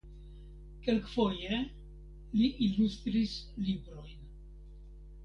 [0.85, 1.57] Kelkfoje
[2.37, 3.37] li ilustris
[3.69, 4.19] librojn.